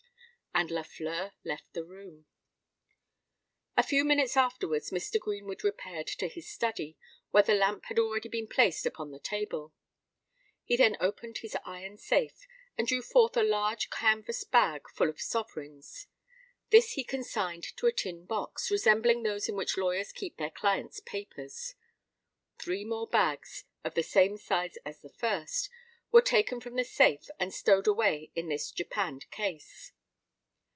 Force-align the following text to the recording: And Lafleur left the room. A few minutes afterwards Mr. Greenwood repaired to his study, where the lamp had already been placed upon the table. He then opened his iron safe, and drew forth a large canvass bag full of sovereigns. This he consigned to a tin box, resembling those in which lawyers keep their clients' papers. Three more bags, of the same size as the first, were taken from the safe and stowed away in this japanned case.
And 0.53 0.69
Lafleur 0.69 1.31
left 1.45 1.71
the 1.73 1.83
room. 1.83 2.25
A 3.77 3.81
few 3.81 4.03
minutes 4.03 4.35
afterwards 4.35 4.91
Mr. 4.91 5.17
Greenwood 5.17 5.63
repaired 5.63 6.07
to 6.07 6.27
his 6.27 6.51
study, 6.51 6.97
where 7.31 7.41
the 7.41 7.55
lamp 7.55 7.85
had 7.85 7.97
already 7.97 8.27
been 8.27 8.47
placed 8.47 8.85
upon 8.85 9.09
the 9.11 9.17
table. 9.19 9.73
He 10.65 10.75
then 10.75 10.97
opened 10.99 11.37
his 11.37 11.55
iron 11.65 11.97
safe, 11.97 12.45
and 12.77 12.85
drew 12.85 13.01
forth 13.01 13.37
a 13.37 13.43
large 13.43 13.89
canvass 13.89 14.43
bag 14.43 14.87
full 14.93 15.09
of 15.09 15.21
sovereigns. 15.21 16.07
This 16.69 16.91
he 16.91 17.05
consigned 17.05 17.63
to 17.77 17.87
a 17.87 17.93
tin 17.93 18.25
box, 18.25 18.69
resembling 18.69 19.23
those 19.23 19.47
in 19.49 19.55
which 19.55 19.77
lawyers 19.77 20.11
keep 20.11 20.35
their 20.37 20.51
clients' 20.51 20.99
papers. 20.99 21.75
Three 22.59 22.83
more 22.83 23.07
bags, 23.07 23.63
of 23.85 23.95
the 23.95 24.03
same 24.03 24.37
size 24.37 24.77
as 24.85 24.99
the 24.99 25.09
first, 25.13 25.69
were 26.11 26.21
taken 26.21 26.59
from 26.59 26.75
the 26.75 26.83
safe 26.83 27.29
and 27.39 27.53
stowed 27.53 27.87
away 27.87 28.31
in 28.35 28.49
this 28.49 28.69
japanned 28.69 29.31
case. 29.31 29.93